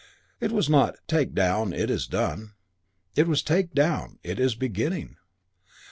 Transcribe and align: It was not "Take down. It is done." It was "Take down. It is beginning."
It 0.39 0.51
was 0.51 0.67
not 0.67 0.95
"Take 1.07 1.35
down. 1.35 1.73
It 1.73 1.91
is 1.91 2.07
done." 2.07 2.53
It 3.15 3.27
was 3.27 3.43
"Take 3.43 3.75
down. 3.75 4.17
It 4.23 4.39
is 4.39 4.55
beginning." 4.55 5.17